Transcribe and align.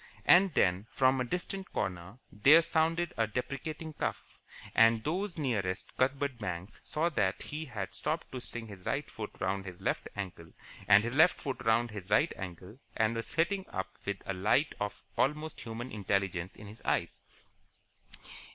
And 0.25 0.51
then, 0.55 0.87
from 0.89 1.21
a 1.21 1.23
distant 1.23 1.71
corner, 1.73 2.17
there 2.31 2.63
sounded 2.63 3.13
a 3.17 3.27
deprecating, 3.27 3.93
cough, 3.93 4.39
and 4.73 5.03
those 5.03 5.37
nearest 5.37 5.95
Cuthbert 5.95 6.39
Banks 6.39 6.81
saw 6.83 7.09
that 7.09 7.43
he 7.43 7.65
had 7.65 7.93
stopped 7.93 8.31
twisting 8.31 8.65
his 8.65 8.83
right 8.83 9.07
foot 9.11 9.29
round 9.39 9.65
his 9.67 9.79
left 9.79 10.07
ankle 10.15 10.53
and 10.87 11.03
his 11.03 11.13
left 11.15 11.39
foot 11.39 11.61
round 11.63 11.91
his 11.91 12.09
right 12.09 12.33
ankle 12.35 12.79
and 12.97 13.15
was 13.15 13.27
sitting 13.27 13.63
up 13.69 13.89
with 14.03 14.17
a 14.25 14.33
light 14.33 14.73
of 14.79 15.03
almost 15.19 15.61
human 15.61 15.91
intelligence 15.91 16.55
in 16.55 16.65
his 16.65 16.81
eyes. 16.83 17.21